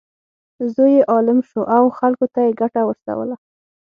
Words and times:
زوی 0.73 0.93
یې 0.97 1.07
عالم 1.11 1.39
شو 1.49 1.61
او 1.75 1.83
خلکو 1.99 2.25
ته 2.33 2.39
یې 2.45 2.57
ګټه 2.61 2.81
ورسوله. 2.85 3.35